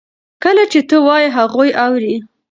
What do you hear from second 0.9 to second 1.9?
وایې هغوی